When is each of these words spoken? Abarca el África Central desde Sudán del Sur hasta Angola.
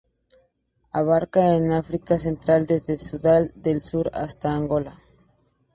Abarca 0.91 1.53
el 1.55 1.71
África 1.71 2.17
Central 2.17 2.65
desde 2.65 2.97
Sudán 2.97 3.51
del 3.53 3.83
Sur 3.83 4.09
hasta 4.15 4.51
Angola. 4.51 4.99